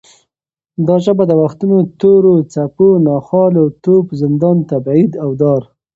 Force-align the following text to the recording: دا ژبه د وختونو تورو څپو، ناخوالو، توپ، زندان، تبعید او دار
دا 0.87 0.95
ژبه 1.05 1.23
د 1.27 1.33
وختونو 1.41 1.77
تورو 1.99 2.33
څپو، 2.53 2.87
ناخوالو، 3.07 3.63
توپ، 3.83 4.05
زندان، 4.21 4.57
تبعید 4.69 5.11
او 5.23 5.29
دار 5.41 5.61